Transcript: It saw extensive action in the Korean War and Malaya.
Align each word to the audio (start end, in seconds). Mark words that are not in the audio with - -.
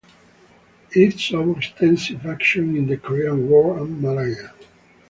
It 0.93 1.19
saw 1.19 1.55
extensive 1.55 2.25
action 2.25 2.75
in 2.75 2.87
the 2.87 2.97
Korean 2.97 3.47
War 3.47 3.77
and 3.77 4.01
Malaya. 4.01 4.51